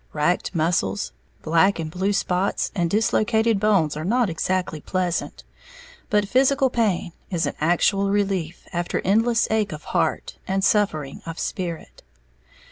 [0.13, 1.11] Racked muscles,
[1.43, 5.43] black and blue spots, and dislocated bones are not exactly pleasant;
[6.09, 11.37] but physical pain is an actual relief after endless ache of heart and suffering of
[11.37, 12.01] spirit.